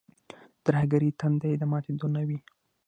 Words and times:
د 0.03 0.03
ترهګرۍ 0.65 1.09
تنده 1.19 1.47
یې 1.51 1.55
د 1.59 1.63
ماتېدو 1.71 2.07
نه 2.15 2.21
وي. 2.27 2.39